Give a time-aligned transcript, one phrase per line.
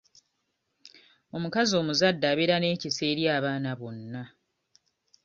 [1.35, 4.23] Omukazi omuzadde abeera n'ekisa eri abaana bonna.